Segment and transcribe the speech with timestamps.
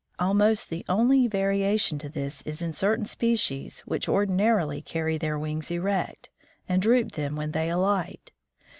[0.17, 5.69] Almost the only variation to this is in certain species which ordinarily carry their wings
[5.69, 6.31] erect,
[6.67, 8.31] and droop them when they alight.